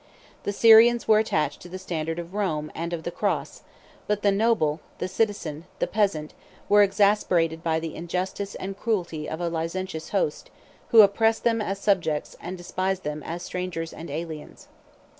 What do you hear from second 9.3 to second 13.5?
a licentious host, who oppressed them as subjects, and despised them as